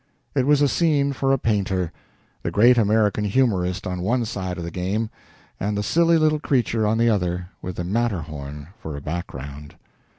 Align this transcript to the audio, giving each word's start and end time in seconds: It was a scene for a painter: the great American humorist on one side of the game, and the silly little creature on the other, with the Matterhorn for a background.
It 0.33 0.47
was 0.47 0.63
a 0.63 0.67
scene 0.67 1.13
for 1.13 1.31
a 1.31 1.37
painter: 1.37 1.91
the 2.41 2.49
great 2.49 2.75
American 2.75 3.23
humorist 3.23 3.85
on 3.85 4.01
one 4.01 4.25
side 4.25 4.57
of 4.57 4.63
the 4.63 4.71
game, 4.71 5.11
and 5.59 5.77
the 5.77 5.83
silly 5.83 6.17
little 6.17 6.39
creature 6.39 6.87
on 6.87 6.97
the 6.97 7.11
other, 7.11 7.49
with 7.61 7.75
the 7.75 7.83
Matterhorn 7.83 8.69
for 8.79 8.97
a 8.97 9.01
background. 9.01 9.75